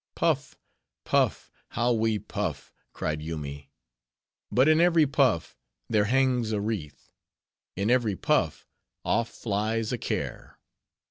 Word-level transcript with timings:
"Puff! 0.15 0.57
puff! 1.05 1.51
how 1.67 1.93
we 1.93 2.17
puff," 2.17 2.73
cried 2.91 3.21
Yoomy. 3.21 3.69
"But 4.51 4.67
in 4.67 4.81
every 4.81 5.05
puff, 5.05 5.59
there 5.87 6.05
hangs 6.05 6.51
a 6.51 6.59
wreath. 6.59 7.13
In 7.75 7.91
every 7.91 8.15
puff, 8.15 8.67
off 9.05 9.29
flies 9.29 9.91
a 9.93 9.99
care." 9.99 10.57